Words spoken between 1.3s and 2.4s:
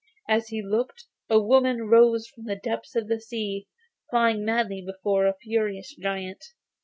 woman rose